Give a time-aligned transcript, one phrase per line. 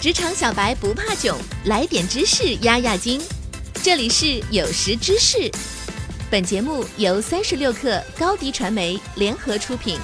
[0.00, 3.20] 职场小白不怕囧，来点知识压压惊。
[3.82, 5.50] 这里是有识知识，
[6.30, 9.98] 本节目由三十六克高低传媒联合出品。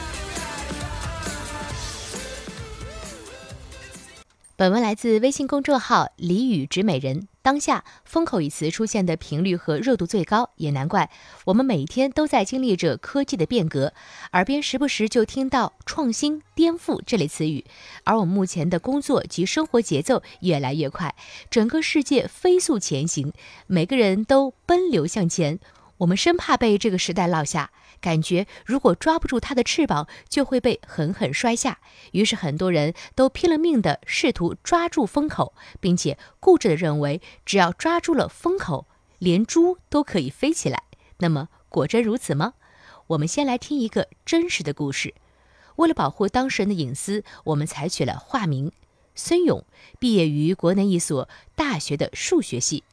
[4.56, 7.28] 本文来自微信公众号“李雨植美人”。
[7.44, 11.10] 当下“风口”一词出现的频率和热度最高，也难怪。
[11.44, 13.92] 我们每天都在经历着科技的变革，
[14.32, 17.66] 耳边时不时就听到“创新”“颠覆”这类词语。
[18.04, 21.14] 而我们目前的工作及生活节奏越来越快，
[21.50, 23.34] 整个世界飞速前行，
[23.66, 25.58] 每个人都奔流向前。
[25.98, 27.70] 我们生怕被这个时代落下。
[28.00, 31.78] 感觉如果抓不住它的翅膀，就会被狠狠摔下。
[32.12, 38.86] 于是很多人都拼了命的试图抓住风口，并且固执的认为，只要抓住了风口，
[39.18, 40.82] 连猪都可以飞起来。
[41.18, 42.54] 那么果真如此吗？
[43.06, 45.14] 我们先来听一个真实的故事。
[45.76, 48.70] 为了保护当事人的隐私，我们采取了化名
[49.14, 49.64] 孙勇，
[49.98, 52.84] 毕业于国内一所大学的数学系。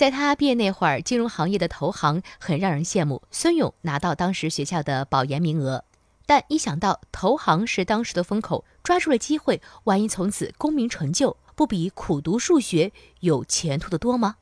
[0.00, 3.20] 在他毕业那会儿，金融行业的投行很让人羡慕。
[3.30, 5.84] 孙勇拿到当时学校的保研名额，
[6.24, 14.36] 但一想到投行是当时的风口，抓住了机会，万一从此功名成就，不比苦读数学有前途的多吗？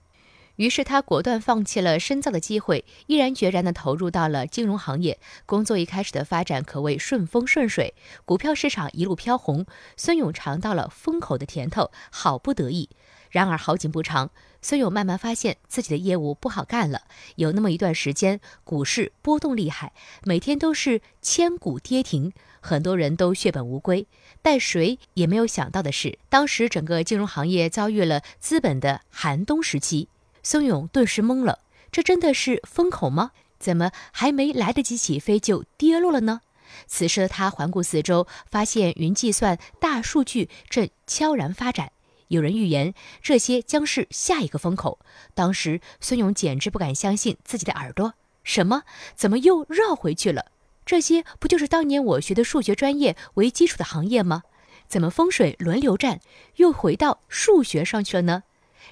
[0.55, 5.19] 于是他果断放弃了深造的机会，毅然决然地投入到了金融行业。
[5.45, 12.89] 工作一开始的发展可谓顺风顺水，股票市场一路飘红，孙勇尝到了风口的甜头，好不得意。
[13.31, 14.31] 然而好景不长。
[14.61, 17.03] 孙勇慢慢发现自己的业务不好干了，
[17.37, 19.93] 有那么一段时间，股市波动厉害，
[20.25, 24.07] 每天都是千股跌停，很多人都血本无归。
[24.43, 30.09] 但谁也没有想到的是，当时整个金融行业遭遇了资本的寒冬时期。
[30.43, 31.61] 孙勇顿时懵了，
[31.93, 33.31] 这真的是风口吗？
[33.61, 36.41] 怎么还没来得及起飞就跌落了呢？
[36.87, 41.93] 此时的他环顾四周，发现云计算、大数据正悄然发展。
[42.29, 44.99] 有人预言，这些将是下一个风口。
[45.35, 48.85] 当时，孙勇简直不敢相信自己的耳朵：什么？
[49.15, 50.47] 怎么又绕回去了？
[50.87, 54.45] 这些不就是当年我学的数学专业为基础的行业吗？
[54.87, 56.21] 怎么风水轮流转，
[56.57, 58.45] 又回到数学上去了呢？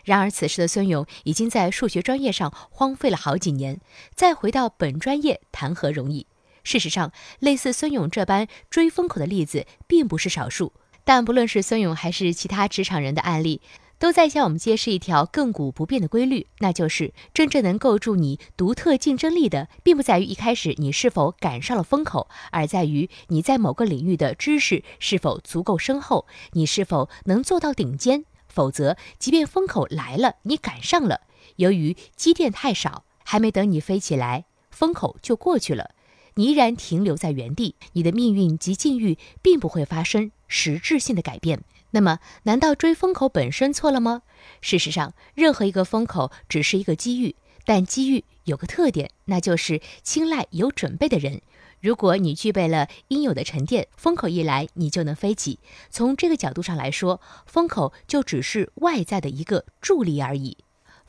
[0.05, 3.81] 然而，此时的孙勇已经在数学专业上荒废了好几年，
[4.15, 6.27] 再回到本专业谈何容易？
[6.63, 10.73] 事实上，类似孙勇这般追风口的例子并不是少数。
[11.07, 13.61] 但不论是孙勇还是其他职场人的案例，
[13.97, 28.25] 都在向我们揭示一条亘古不变的规律，那就是真正能构筑你独特竞争力的，并不在于一开始你是否赶上了风口，而在于你在某个领域的知识是否足够深厚，你是否能做到顶尖。
[28.49, 31.21] 否则，即便风口来了，你赶上了，
[31.57, 35.91] 由于积淀太少，还没等你飞起来，风口就过去了。
[36.37, 41.63] 你依然停留在原地，你的命运及境遇并不会发生实质性的改变。
[41.93, 44.23] 那么，难道追风口本身错了吗？
[44.61, 51.41] 事实上，任何一个风口只是一个机遇，但机遇有个特点，那就是青睐有准备的人。
[51.81, 55.59] 如果你具备了应有的沉淀，风口一来，你就能飞起。
[55.89, 60.59] 从这个角度上来说，风口就只是外在的一个助力而已。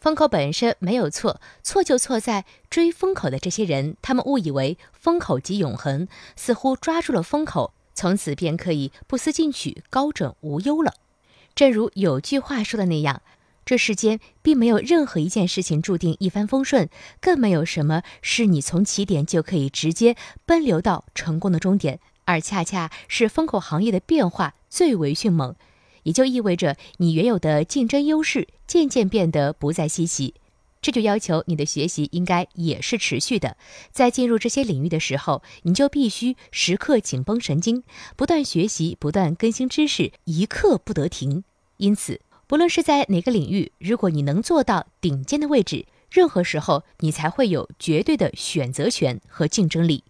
[0.07, 6.07] 风口本身没有错，错就错在追风口的这些人，他们误以为风口即永恒，
[6.37, 10.93] 似乎抓住了风口，从此便可以不思进取、高枕无忧了。
[11.53, 13.21] 正如有句话说的那样，
[13.65, 16.87] 这世间并没有任何一件事情注定一帆风顺，
[17.19, 25.53] 更没有什么是你从起点就可以直接奔流到成功的终点，而恰恰是风口行业的变化最为迅猛。
[26.07, 30.35] 也就意味着你原有的竞争优势渐渐变得不再稀奇，
[30.81, 33.57] 这就要求你的学习应该也是持续的。
[33.91, 37.83] 在进入这些领域的时候，你就必须时刻紧绷神经，
[38.15, 41.43] 不断学习，不断更新知识，一刻不得停。
[41.75, 50.05] 因此，不论是在哪个领域，如果你能做到顶尖的位置，任何时候你才会有绝对的选择权和竞争力。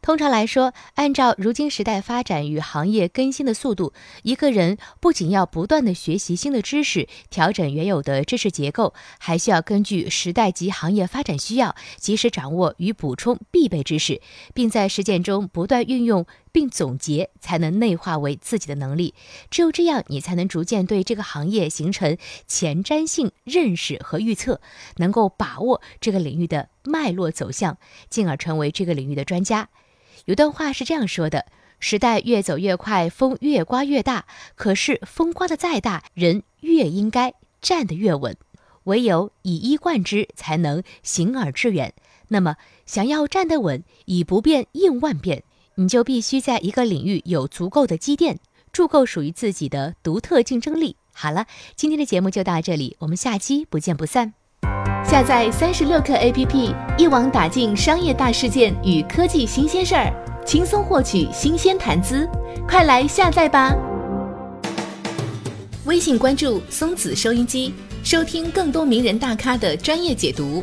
[0.00, 3.92] 通常来说，按照如今时代发展与行业更新的速度，
[4.22, 14.22] 一个人不仅要不断的学习新的知识，调整原有的知识结构，还需要根据时代及行业发展需要，及时掌握与补充必备知识，
[14.54, 16.24] 并在实践中不断运用
[16.58, 19.14] 并总结，才能内化为自己的能力。
[19.48, 22.18] 只有这样，你才能逐渐对这个行业形成
[22.48, 24.60] 前瞻性认识和预测，
[24.96, 27.78] 能够把握这个领域的脉络走向，
[28.10, 29.68] 进而成为这个领域的专家。
[30.24, 31.46] 有段话是这样说的：
[31.78, 34.26] 时代越走越快，风越刮越大。
[34.56, 38.36] 可是风刮得再大，人越应该站得越稳。
[38.82, 41.94] 唯有以一贯之，才能行而致远。
[42.26, 45.44] 那么，想要站得稳，以不变应万变，
[45.80, 48.40] 你就必须在一个领域有足够的积淀，
[48.72, 50.96] 铸构属于自己的独特竞争力。
[51.12, 51.46] 好了，
[51.76, 54.34] 今天的节目就到这里，我们下期不见不散。
[55.08, 60.12] 下载三十六课 APP，一网打尽商业大事件与科技新鲜事儿，
[60.44, 62.28] 轻松获取新鲜谈资，
[62.66, 63.72] 快来下载吧！
[65.84, 67.72] 微信关注松子收音机，
[68.02, 70.60] 收听更多名人大咖的专业解读。